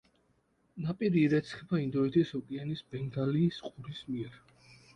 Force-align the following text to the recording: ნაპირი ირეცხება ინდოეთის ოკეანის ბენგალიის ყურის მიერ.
ნაპირი 0.85 1.21
ირეცხება 1.25 1.81
ინდოეთის 1.83 2.33
ოკეანის 2.41 2.83
ბენგალიის 2.95 3.63
ყურის 3.69 4.05
მიერ. 4.13 4.45